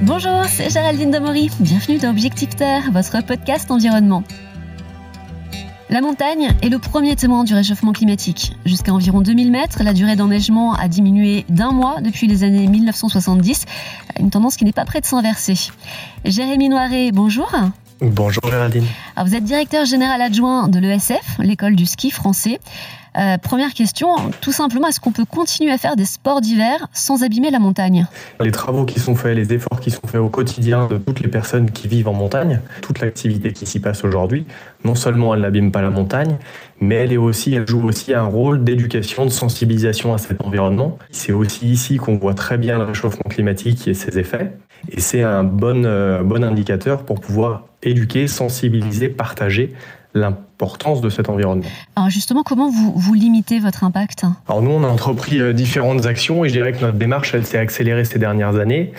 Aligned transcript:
Bonjour, 0.00 0.44
c'est 0.48 0.70
Géraldine 0.70 1.10
Demory. 1.10 1.50
Bienvenue 1.60 1.98
dans 1.98 2.10
Objectif 2.10 2.56
Terre, 2.56 2.90
votre 2.92 3.22
podcast 3.24 3.70
environnement. 3.70 4.24
La 5.90 6.00
montagne 6.00 6.48
est 6.62 6.68
le 6.68 6.78
premier 6.78 7.14
témoin 7.14 7.44
du 7.44 7.54
réchauffement 7.54 7.92
climatique. 7.92 8.56
Jusqu'à 8.64 8.92
environ 8.92 9.20
2000 9.20 9.52
mètres, 9.52 9.82
la 9.84 9.92
durée 9.92 10.16
d'enneigement 10.16 10.74
a 10.74 10.88
diminué 10.88 11.44
d'un 11.48 11.70
mois 11.70 12.00
depuis 12.00 12.26
les 12.26 12.42
années 12.42 12.66
1970, 12.66 13.66
une 14.18 14.30
tendance 14.30 14.56
qui 14.56 14.64
n'est 14.64 14.72
pas 14.72 14.84
prête 14.84 15.04
de 15.04 15.08
s'inverser. 15.08 15.54
Jérémy 16.24 16.68
Noiret, 16.68 17.12
bonjour. 17.12 17.52
Bonjour 18.00 18.42
Géraldine. 18.50 18.86
vous 19.24 19.34
êtes 19.34 19.44
directeur 19.44 19.84
général 19.84 20.20
adjoint 20.22 20.66
de 20.66 20.80
l'ESF, 20.80 21.38
l'école 21.38 21.76
du 21.76 21.86
ski 21.86 22.10
français. 22.10 22.58
Euh, 23.18 23.36
première 23.38 23.74
question, 23.74 24.08
tout 24.40 24.52
simplement, 24.52 24.88
est-ce 24.88 25.00
qu'on 25.00 25.12
peut 25.12 25.24
continuer 25.24 25.70
à 25.70 25.78
faire 25.78 25.96
des 25.96 26.04
sports 26.04 26.40
d'hiver 26.40 26.88
sans 26.92 27.22
abîmer 27.22 27.50
la 27.50 27.58
montagne? 27.58 28.06
Les 28.40 28.50
travaux 28.50 28.84
qui 28.84 29.00
sont 29.00 29.14
faits, 29.14 29.36
les 29.36 29.52
efforts 29.52 29.80
qui 29.80 29.90
sont 29.90 30.06
faits 30.06 30.20
au 30.20 30.28
quotidien 30.28 30.86
de 30.86 30.96
toutes 30.96 31.20
les 31.20 31.28
personnes 31.28 31.70
qui 31.70 31.88
vivent 31.88 32.08
en 32.08 32.14
montagne, 32.14 32.60
toute 32.80 33.00
l'activité 33.00 33.52
qui 33.52 33.66
s'y 33.66 33.80
passe 33.80 34.04
aujourd'hui, 34.04 34.46
non 34.84 34.94
seulement 34.94 35.34
elle 35.34 35.42
n'abîme 35.42 35.72
pas 35.72 35.82
la 35.82 35.90
montagne, 35.90 36.38
mais 36.80 36.96
elle, 36.96 37.12
est 37.12 37.18
aussi, 37.18 37.54
elle 37.54 37.66
joue 37.66 37.86
aussi 37.86 38.14
un 38.14 38.24
rôle 38.24 38.64
d'éducation, 38.64 39.24
de 39.24 39.30
sensibilisation 39.30 40.14
à 40.14 40.18
cet 40.18 40.42
environnement. 40.42 40.98
C'est 41.10 41.32
aussi 41.32 41.66
ici 41.66 41.98
qu'on 41.98 42.16
voit 42.16 42.34
très 42.34 42.56
bien 42.56 42.78
le 42.78 42.84
réchauffement 42.84 43.28
climatique 43.28 43.86
et 43.88 43.94
ses 43.94 44.18
effets. 44.18 44.52
Et 44.88 45.00
c'est 45.00 45.22
un 45.22 45.44
bon, 45.44 45.84
euh, 45.84 46.22
bon 46.22 46.42
indicateur 46.42 47.04
pour 47.04 47.20
pouvoir 47.20 47.66
éduquer, 47.82 48.26
sensibiliser, 48.26 49.08
partager 49.08 49.74
l'importance 50.62 51.00
de 51.00 51.10
cet 51.10 51.28
environnement. 51.28 51.64
Alors 51.96 52.08
justement, 52.08 52.44
comment 52.44 52.70
vous, 52.70 52.92
vous 52.94 53.14
limitez 53.14 53.58
votre 53.58 53.82
impact? 53.82 54.24
Alors 54.48 54.62
nous, 54.62 54.70
on 54.70 54.84
a 54.84 54.86
entrepris 54.86 55.40
euh, 55.40 55.52
différentes 55.52 56.06
actions 56.06 56.44
et 56.44 56.48
je 56.48 56.54
dirais 56.54 56.72
que 56.72 56.80
notre 56.80 56.98
démarche, 56.98 57.34
elle 57.34 57.44
s'est 57.44 57.58
accélérée 57.58 58.04
ces 58.04 58.20
dernières 58.20 58.56
années. 58.56 58.92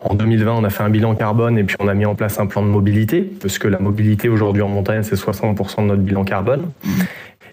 En 0.00 0.14
2020, 0.14 0.52
on 0.52 0.62
a 0.62 0.70
fait 0.70 0.84
un 0.84 0.90
bilan 0.90 1.16
carbone 1.16 1.58
et 1.58 1.64
puis 1.64 1.74
on 1.80 1.88
a 1.88 1.94
mis 1.94 2.06
en 2.06 2.14
place 2.14 2.38
un 2.38 2.46
plan 2.46 2.62
de 2.62 2.68
mobilité, 2.68 3.22
parce 3.22 3.58
que 3.58 3.66
la 3.66 3.80
mobilité 3.80 4.28
aujourd'hui 4.28 4.62
en 4.62 4.68
montagne, 4.68 5.02
c'est 5.02 5.16
60% 5.16 5.82
de 5.82 5.86
notre 5.86 6.02
bilan 6.02 6.22
carbone. 6.22 6.70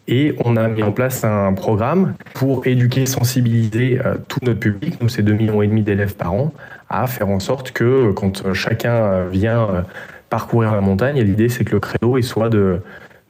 Et 0.08 0.36
on 0.46 0.56
a 0.56 0.68
mis 0.68 0.84
en 0.84 0.92
place 0.92 1.24
un 1.24 1.54
programme 1.54 2.14
pour 2.36 2.68
éduquer, 2.68 3.08
sensibiliser 3.08 4.00
euh, 4.06 4.14
tout 4.28 4.38
notre 4.44 4.60
public, 4.60 5.02
nous 5.02 5.10
c'est 5.10 5.24
2,5 5.24 5.38
millions 5.38 5.82
d'élèves 5.82 6.16
par 6.16 6.34
an, 6.34 6.54
à 6.88 7.08
faire 7.08 7.30
en 7.30 7.40
sorte 7.40 7.72
que 7.72 8.12
quand 8.12 8.54
chacun 8.54 9.26
vient 9.26 9.62
euh, 9.62 9.82
parcourir 10.30 10.76
la 10.76 10.82
montagne, 10.82 11.20
l'idée 11.20 11.50
c'est 11.50 11.64
que 11.64 11.72
le 11.72 11.80
credo 11.80 12.20
il 12.20 12.24
soit 12.24 12.50
de 12.50 12.82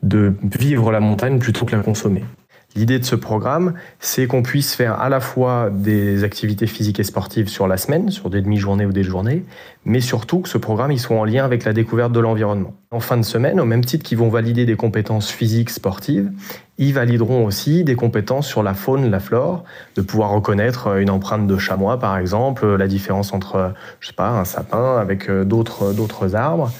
de 0.05 0.33
vivre 0.41 0.91
la 0.91 1.01
montagne 1.01 1.39
plutôt 1.39 1.65
que 1.65 1.75
la 1.75 1.81
consommer. 1.81 2.23
L'idée 2.75 2.99
de 2.99 3.05
ce 3.05 3.15
programme, 3.15 3.75
c'est 4.01 4.27
qu'on 4.27 4.43
puisse 4.43 4.75
faire 4.75 4.99
à 4.99 5.07
la 5.07 5.21
fois 5.21 5.69
des 5.71 6.25
activités 6.25 6.67
physiques 6.67 6.99
et 6.99 7.05
sportives 7.05 7.47
sur 7.47 7.69
la 7.69 7.77
semaine, 7.77 8.11
sur 8.11 8.29
des 8.29 8.41
demi-journées 8.41 8.85
ou 8.85 8.91
des 8.91 9.03
journées, 9.03 9.45
mais 9.85 10.01
surtout 10.01 10.41
que 10.41 10.49
ce 10.49 10.57
programme 10.57 10.91
il 10.91 10.99
soit 10.99 11.17
en 11.17 11.23
lien 11.23 11.45
avec 11.45 11.63
la 11.63 11.71
découverte 11.71 12.11
de 12.11 12.19
l'environnement. 12.19 12.73
En 12.91 12.99
fin 12.99 13.15
de 13.15 13.23
semaine, 13.23 13.61
au 13.61 13.65
même 13.65 13.85
titre 13.85 14.03
qu'ils 14.03 14.17
vont 14.17 14.27
valider 14.27 14.65
des 14.65 14.75
compétences 14.75 15.31
physiques 15.31 15.69
sportives, 15.69 16.29
ils 16.77 16.93
valideront 16.93 17.45
aussi 17.45 17.85
des 17.85 17.95
compétences 17.95 18.45
sur 18.45 18.61
la 18.61 18.73
faune, 18.73 19.09
la 19.09 19.21
flore, 19.21 19.63
de 19.95 20.01
pouvoir 20.01 20.31
reconnaître 20.31 20.97
une 20.97 21.09
empreinte 21.09 21.47
de 21.47 21.57
chamois 21.57 21.97
par 21.97 22.17
exemple, 22.17 22.75
la 22.75 22.87
différence 22.87 23.31
entre 23.31 23.73
je 24.01 24.07
sais 24.07 24.13
pas 24.13 24.31
un 24.31 24.43
sapin 24.43 24.97
avec 24.97 25.29
euh, 25.29 25.45
d'autres 25.45 26.35
arbres 26.35 26.73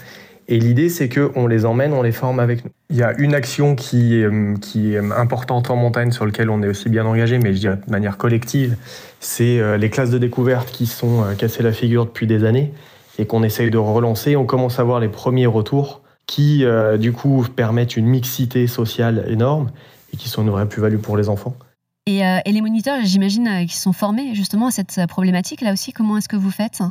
et 0.47 0.59
l'idée, 0.59 0.89
c'est 0.89 1.09
qu'on 1.09 1.47
les 1.47 1.65
emmène, 1.65 1.93
on 1.93 2.03
les 2.03 2.11
forme 2.11 2.39
avec 2.39 2.63
nous. 2.63 2.71
Il 2.91 2.97
y 2.97 3.03
a 3.03 3.13
une 3.17 3.33
action 3.33 3.75
qui, 3.75 4.23
qui 4.61 4.93
est 4.93 4.97
importante 4.97 5.71
en 5.71 5.75
montagne 5.75 6.11
sur 6.11 6.25
laquelle 6.25 6.49
on 6.49 6.61
est 6.61 6.67
aussi 6.67 6.89
bien 6.89 7.05
engagé, 7.05 7.39
mais 7.39 7.53
je 7.53 7.59
dirais 7.59 7.79
de 7.85 7.91
manière 7.91 8.17
collective, 8.17 8.77
c'est 9.19 9.59
euh, 9.59 9.77
les 9.77 9.89
classes 9.89 10.11
de 10.11 10.19
découverte 10.19 10.69
qui 10.71 10.85
sont 10.85 11.23
euh, 11.23 11.33
cassées 11.33 11.63
la 11.63 11.71
figure 11.71 12.05
depuis 12.05 12.27
des 12.27 12.43
années 12.43 12.71
et 13.17 13.25
qu'on 13.25 13.41
essaye 13.41 13.71
de 13.71 13.77
relancer. 13.79 14.35
On 14.35 14.45
commence 14.45 14.77
à 14.79 14.83
voir 14.83 14.99
les 14.99 15.09
premiers 15.09 15.47
retours 15.47 16.02
qui, 16.27 16.63
euh, 16.63 16.97
du 16.97 17.11
coup, 17.11 17.45
permettent 17.55 17.97
une 17.97 18.05
mixité 18.05 18.67
sociale 18.67 19.25
énorme 19.27 19.71
et 20.14 20.17
qui 20.17 20.30
sont 20.30 20.43
une 20.43 20.52
vraie 20.52 20.70
plus-value 20.70 20.97
pour 20.97 21.17
les 21.17 21.27
enfants. 21.27 21.55
Et, 22.08 22.20
et 22.20 22.52
les 22.52 22.61
moniteurs, 22.61 22.99
j'imagine, 23.03 23.65
qui 23.67 23.75
sont 23.75 23.91
formés 23.91 24.36
justement 24.36 24.67
à 24.67 24.71
cette 24.71 25.08
problématique, 25.08 25.61
là 25.61 25.73
aussi, 25.73 25.91
comment 25.91 26.17
est-ce 26.17 26.30
que 26.30 26.36
vous 26.36 26.52
faites? 26.52 26.83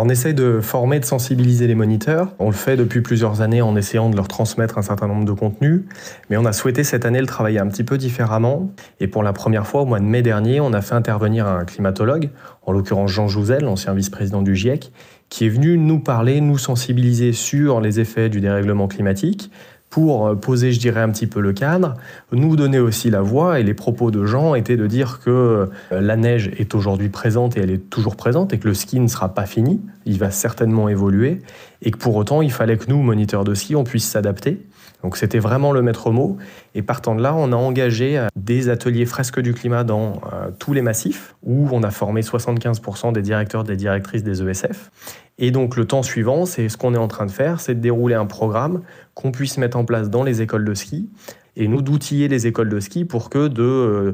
On 0.00 0.08
essaye 0.08 0.34
de 0.34 0.60
former, 0.60 1.00
de 1.00 1.04
sensibiliser 1.04 1.66
les 1.66 1.74
moniteurs. 1.74 2.34
On 2.38 2.46
le 2.46 2.54
fait 2.54 2.76
depuis 2.76 3.02
plusieurs 3.02 3.42
années 3.42 3.60
en 3.60 3.76
essayant 3.76 4.08
de 4.08 4.16
leur 4.16 4.28
transmettre 4.28 4.78
un 4.78 4.82
certain 4.82 5.06
nombre 5.06 5.24
de 5.24 5.32
contenus, 5.32 5.82
mais 6.30 6.36
on 6.36 6.44
a 6.44 6.52
souhaité 6.52 6.82
cette 6.82 7.04
année 7.04 7.20
le 7.20 7.26
travailler 7.26 7.58
un 7.58 7.68
petit 7.68 7.84
peu 7.84 7.98
différemment. 7.98 8.70
Et 9.00 9.06
pour 9.06 9.22
la 9.22 9.32
première 9.32 9.66
fois, 9.66 9.82
au 9.82 9.86
mois 9.86 10.00
de 10.00 10.04
mai 10.04 10.22
dernier, 10.22 10.60
on 10.60 10.72
a 10.72 10.80
fait 10.80 10.94
intervenir 10.94 11.46
un 11.46 11.64
climatologue, 11.64 12.30
en 12.64 12.72
l'occurrence 12.72 13.10
Jean 13.10 13.28
Jouzel, 13.28 13.64
l'ancien 13.64 13.92
vice-président 13.92 14.42
du 14.42 14.56
GIEC, 14.56 14.92
qui 15.28 15.46
est 15.46 15.50
venu 15.50 15.76
nous 15.76 15.98
parler, 15.98 16.40
nous 16.40 16.58
sensibiliser 16.58 17.32
sur 17.32 17.80
les 17.80 18.00
effets 18.00 18.28
du 18.28 18.40
dérèglement 18.40 18.88
climatique, 18.88 19.50
pour 19.92 20.26
euh, 20.26 20.34
poser, 20.34 20.72
je 20.72 20.80
dirais, 20.80 21.02
un 21.02 21.10
petit 21.10 21.26
peu 21.26 21.40
le 21.40 21.52
cadre, 21.52 21.94
nous 22.32 22.56
donner 22.56 22.78
aussi 22.78 23.10
la 23.10 23.20
voix. 23.20 23.60
Et 23.60 23.62
les 23.62 23.74
propos 23.74 24.10
de 24.10 24.24
Jean 24.24 24.54
étaient 24.54 24.78
de 24.78 24.86
dire 24.86 25.20
que 25.22 25.30
euh, 25.30 25.66
la 25.90 26.16
neige 26.16 26.50
est 26.56 26.74
aujourd'hui 26.74 27.10
présente 27.10 27.58
et 27.58 27.60
elle 27.60 27.70
est 27.70 27.90
toujours 27.90 28.16
présente 28.16 28.54
et 28.54 28.58
que 28.58 28.66
le 28.66 28.72
ski 28.72 29.00
ne 29.00 29.06
sera 29.06 29.34
pas 29.34 29.44
fini, 29.44 29.82
il 30.06 30.18
va 30.18 30.30
certainement 30.30 30.88
évoluer 30.88 31.42
et 31.82 31.90
que 31.90 31.98
pour 31.98 32.16
autant, 32.16 32.40
il 32.40 32.50
fallait 32.50 32.78
que 32.78 32.86
nous, 32.88 33.02
moniteurs 33.02 33.44
de 33.44 33.52
ski, 33.52 33.76
on 33.76 33.84
puisse 33.84 34.08
s'adapter. 34.08 34.62
Donc 35.02 35.16
c'était 35.16 35.38
vraiment 35.38 35.72
le 35.72 35.82
maître 35.82 36.10
mot. 36.10 36.36
Et 36.74 36.82
partant 36.82 37.14
de 37.14 37.22
là, 37.22 37.34
on 37.34 37.52
a 37.52 37.56
engagé 37.56 38.18
euh, 38.18 38.28
des 38.36 38.68
ateliers 38.68 39.06
fresques 39.06 39.40
du 39.40 39.54
climat 39.54 39.84
dans 39.84 40.20
tous 40.58 40.72
les 40.72 40.82
massifs, 40.82 41.34
où 41.42 41.68
on 41.72 41.82
a 41.82 41.90
formé 41.90 42.20
75% 42.20 43.12
des 43.12 43.22
directeurs, 43.22 43.64
des 43.64 43.76
directrices 43.76 44.22
des 44.22 44.42
ESF. 44.42 44.90
Et 45.38 45.50
donc 45.50 45.76
le 45.76 45.86
temps 45.86 46.02
suivant, 46.02 46.46
c'est 46.46 46.68
ce 46.68 46.76
qu'on 46.76 46.94
est 46.94 46.98
en 46.98 47.08
train 47.08 47.26
de 47.26 47.30
faire, 47.30 47.60
c'est 47.60 47.74
de 47.74 47.80
dérouler 47.80 48.14
un 48.14 48.26
programme 48.26 48.82
qu'on 49.14 49.32
puisse 49.32 49.58
mettre 49.58 49.76
en 49.76 49.84
place 49.84 50.10
dans 50.10 50.22
les 50.22 50.42
écoles 50.42 50.64
de 50.64 50.74
ski 50.74 51.08
et 51.56 51.68
nous 51.68 51.82
d'outiller 51.82 52.28
les 52.28 52.46
écoles 52.46 52.68
de 52.68 52.80
ski 52.80 53.04
pour 53.04 53.30
que 53.30 53.48
de 53.48 53.62
euh, 53.62 54.12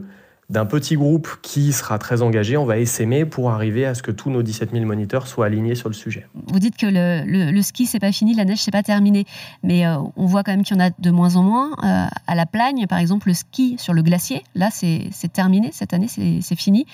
d'un 0.51 0.65
petit 0.65 0.97
groupe 0.97 1.29
qui 1.43 1.75
sera 1.75 1.99
très 1.99 2.23
engagé, 2.23 2.57
on 2.57 2.65
va 2.65 2.79
essaimer 2.79 3.27
pour 3.27 3.51
arriver 3.51 3.85
à 3.85 3.95
ce 3.95 4.03
que 4.03 4.11
tous 4.11 4.31
nos 4.31 4.43
17 4.43 4.71
000 4.73 4.87
moniteurs 4.87 5.27
soient 5.27 5.45
alignés 5.45 5.75
sur 5.75 5.91
le 5.91 5.95
sujet. 5.95 6.27
Vous 6.47 6.59
dites 6.59 6.79
que 6.79 6.87
le, 6.87 7.53
le, 7.53 7.63
ski, 7.63 7.85
c'est 7.85 7.99
pas 7.99 8.13
fini, 8.13 8.35
la 8.35 8.47
neige, 8.47 8.63
c'est 8.63 8.71
pas 8.71 8.83
terminé. 8.83 9.27
Mais 9.63 9.87
euh, 9.87 9.97
on 10.17 10.25
voit 10.25 10.43
quand 10.43 10.53
même 10.53 10.65
qu'il 10.65 10.75
y 10.79 10.81
en 10.81 10.85
a 10.87 10.91
de 10.99 11.11
moins 11.11 11.37
en 11.37 11.43
moins. 11.43 11.73
Euh, 11.85 12.07
à 12.27 12.35
la 12.35 12.47
Plagne, 12.47 12.87
par 12.89 12.99
exemple, 12.99 13.29
le 13.29 13.35
ski 13.35 13.77
sur 13.79 13.93
le 13.93 14.01
glacier, 14.01 14.43
là, 14.55 14.71
c'est 14.73 15.11
terminé. 15.35 15.69
Cette 15.73 15.93
année, 15.93 16.09
c'est 16.09 16.57
fini. 16.57 16.87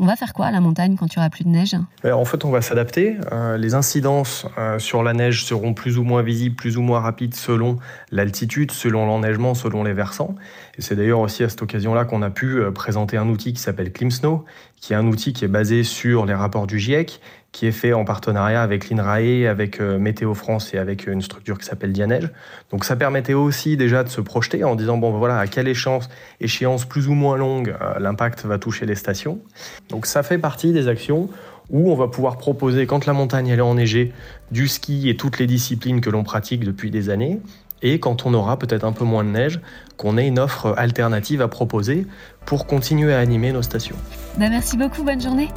On 0.00 0.06
va 0.06 0.16
faire 0.16 0.32
quoi 0.32 0.46
à 0.46 0.50
la 0.50 0.60
montagne 0.60 0.96
quand 0.96 1.14
il 1.14 1.18
n'y 1.18 1.20
aura 1.20 1.30
plus 1.30 1.44
de 1.44 1.50
neige? 1.50 1.76
En 2.04 2.24
fait, 2.24 2.46
on 2.46 2.50
va 2.50 2.62
s'adapter. 2.62 3.18
Euh, 3.32 3.58
les 3.58 3.74
incidences 3.74 4.46
sur 4.78 5.02
la 5.02 5.12
neige 5.12 5.44
seront 5.44 5.74
plus 5.74 5.98
ou 5.98 6.04
moins 6.04 6.22
visibles, 6.22 6.56
plus 6.56 6.78
ou 6.78 6.82
moins 6.82 7.00
rapides 7.00 7.34
selon 7.34 7.76
l'altitude, 8.10 8.70
selon 8.70 9.04
l'enneigement, 9.04 9.54
selon 9.54 9.84
les 9.84 9.92
versants. 9.92 10.34
Et 10.78 10.82
c'est 10.82 10.96
d'ailleurs 10.96 11.20
aussi 11.20 11.44
à 11.44 11.50
cette 11.50 11.60
occasion-là 11.60 12.06
qu'on 12.06 12.22
a 12.22 12.30
pu 12.30 12.62
présenter 12.74 12.93
présenter 12.94 13.16
un 13.16 13.28
outil 13.28 13.52
qui 13.52 13.60
s'appelle 13.60 13.92
ClimSnow, 13.92 14.44
qui 14.76 14.92
est 14.92 14.96
un 14.96 15.08
outil 15.08 15.32
qui 15.32 15.44
est 15.44 15.48
basé 15.48 15.82
sur 15.82 16.26
les 16.26 16.32
rapports 16.32 16.68
du 16.68 16.78
GIEC, 16.78 17.20
qui 17.50 17.66
est 17.66 17.72
fait 17.72 17.92
en 17.92 18.04
partenariat 18.04 18.62
avec 18.62 18.88
l'INRAE, 18.88 19.50
avec 19.50 19.80
euh, 19.80 19.98
Météo 19.98 20.32
France 20.32 20.72
et 20.74 20.78
avec 20.78 21.08
une 21.08 21.20
structure 21.20 21.58
qui 21.58 21.66
s'appelle 21.66 21.92
Dianeige. 21.92 22.30
Donc 22.70 22.84
ça 22.84 22.94
permettait 22.94 23.34
aussi 23.34 23.76
déjà 23.76 24.04
de 24.04 24.08
se 24.08 24.20
projeter 24.20 24.62
en 24.62 24.76
disant, 24.76 24.96
bon 24.96 25.10
voilà, 25.10 25.40
à 25.40 25.48
quelle 25.48 25.66
échéance, 25.66 26.08
échéance 26.40 26.84
plus 26.84 27.08
ou 27.08 27.14
moins 27.14 27.36
longue, 27.36 27.74
euh, 27.82 27.98
l'impact 27.98 28.44
va 28.44 28.58
toucher 28.58 28.86
les 28.86 28.94
stations. 28.94 29.40
Donc 29.88 30.06
ça 30.06 30.22
fait 30.22 30.38
partie 30.38 30.72
des 30.72 30.86
actions 30.86 31.30
où 31.70 31.90
on 31.90 31.96
va 31.96 32.06
pouvoir 32.06 32.38
proposer, 32.38 32.86
quand 32.86 33.06
la 33.06 33.12
montagne 33.12 33.48
elle 33.48 33.58
est 33.58 33.62
enneigée, 33.62 34.12
du 34.52 34.68
ski 34.68 35.08
et 35.08 35.16
toutes 35.16 35.40
les 35.40 35.48
disciplines 35.48 36.00
que 36.00 36.10
l'on 36.10 36.22
pratique 36.22 36.62
depuis 36.62 36.92
des 36.92 37.10
années, 37.10 37.40
et 37.84 38.00
quand 38.00 38.26
on 38.26 38.34
aura 38.34 38.58
peut-être 38.58 38.82
un 38.84 38.92
peu 38.92 39.04
moins 39.04 39.22
de 39.22 39.28
neige, 39.28 39.60
qu'on 39.96 40.18
ait 40.18 40.26
une 40.26 40.40
offre 40.40 40.74
alternative 40.76 41.40
à 41.40 41.46
proposer 41.46 42.06
pour 42.46 42.66
continuer 42.66 43.14
à 43.14 43.20
animer 43.20 43.52
nos 43.52 43.62
stations. 43.62 43.96
Bah, 44.38 44.48
merci 44.48 44.76
beaucoup, 44.76 45.04
bonne 45.04 45.20
journée. 45.20 45.48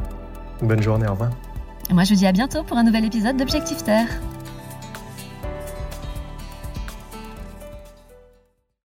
Bonne 0.61 0.83
journée, 0.83 1.07
au 1.07 1.11
revoir. 1.11 1.31
moi 1.89 2.03
je 2.03 2.13
vous 2.13 2.19
dis 2.19 2.27
à 2.27 2.31
bientôt 2.31 2.63
pour 2.63 2.77
un 2.77 2.83
nouvel 2.83 3.05
épisode 3.05 3.37
d'Objectif 3.37 3.84
Terre. 3.84 4.07